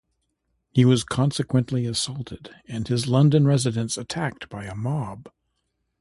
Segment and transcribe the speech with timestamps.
[0.71, 5.29] He was consequently assaulted and his London residence attacked by a mob.